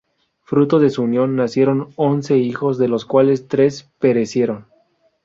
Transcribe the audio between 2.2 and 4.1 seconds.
hijos, de los cuales tres